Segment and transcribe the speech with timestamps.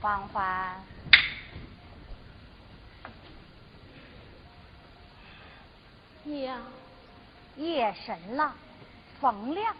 [0.00, 0.76] 欢欢，
[6.22, 6.56] 娘，
[7.56, 8.54] 夜深了，
[9.20, 9.74] 风凉，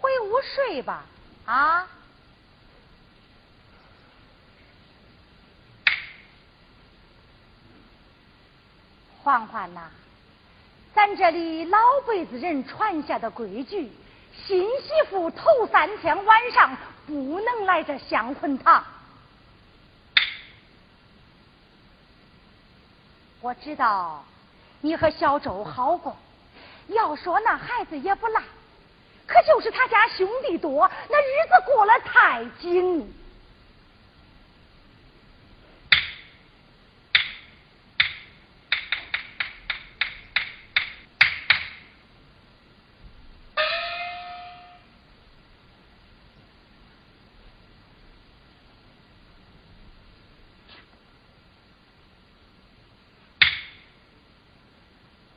[0.00, 1.04] 回屋睡吧，
[1.46, 1.86] 啊！
[9.22, 9.90] 欢欢呐，
[10.92, 13.92] 咱这里老辈子人传下的规矩，
[14.34, 18.84] 新媳妇头三天晚上不能来这香魂堂。
[23.42, 24.22] 我知道
[24.82, 26.14] 你和小周好过，
[26.88, 28.42] 要说那孩子也不赖，
[29.26, 33.14] 可就是他家兄弟多，那日子过了太紧。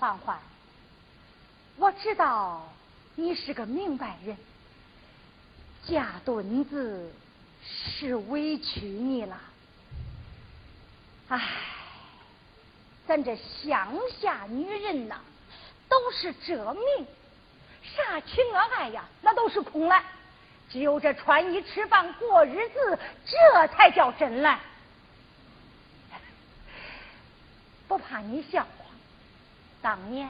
[0.00, 0.38] 欢欢，
[1.76, 2.66] 我知道
[3.16, 4.34] 你是个明白人，
[5.84, 7.12] 架墩子
[7.62, 9.38] 是委屈你了。
[11.28, 11.38] 唉，
[13.06, 15.20] 咱这乡下女人呐，
[15.86, 17.06] 都是这命，
[17.94, 20.02] 啥情啊爱呀，那都是空来，
[20.70, 24.58] 只有这穿衣吃饭过日子，这才叫真来。
[27.86, 28.66] 不怕你笑。
[29.82, 30.28] 当年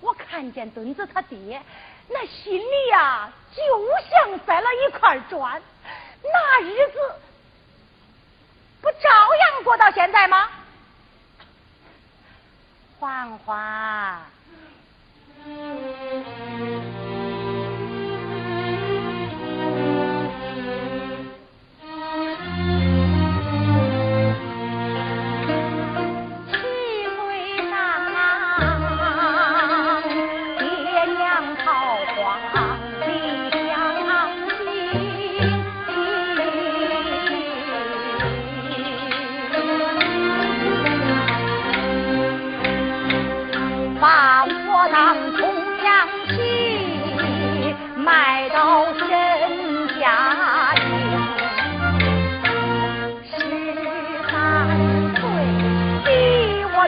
[0.00, 1.62] 我看见墩子他爹，
[2.08, 3.62] 那心里呀就
[4.10, 5.62] 像塞了一块砖，
[6.22, 6.98] 那日子
[8.80, 10.48] 不照样过到现在吗？
[12.98, 14.20] 欢欢。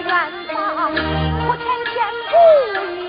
[0.02, 0.10] 远
[0.48, 1.96] 方，我天天
[2.94, 2.99] 不。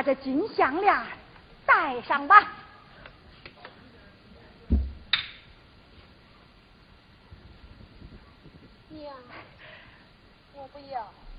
[0.00, 0.96] 把这金项链
[1.66, 2.56] 戴上吧。
[8.88, 9.14] 娘，
[10.54, 11.29] 我不要。